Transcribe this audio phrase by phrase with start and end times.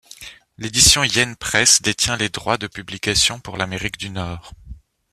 [0.57, 4.51] L'édition Yen Press détient les droits de publication pour l'Amérique du Nord.